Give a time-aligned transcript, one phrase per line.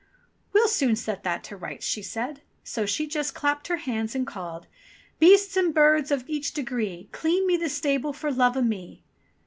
[0.51, 2.41] "We'll soon set that to rights," she said.
[2.63, 4.65] So she just clapped her hands and called:
[5.19, 9.03] "Beasts and birds o' each degree, Clean me this stable for love o' me.'